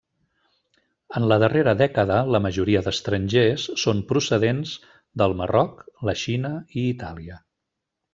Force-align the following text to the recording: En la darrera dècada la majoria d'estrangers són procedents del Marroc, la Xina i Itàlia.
En 1.19 1.25
la 1.31 1.35
darrera 1.41 1.73
dècada 1.81 2.15
la 2.35 2.39
majoria 2.45 2.81
d'estrangers 2.87 3.65
són 3.81 4.01
procedents 4.13 4.73
del 5.23 5.37
Marroc, 5.43 5.85
la 6.11 6.17
Xina 6.23 6.53
i 6.81 6.87
Itàlia. 6.95 7.39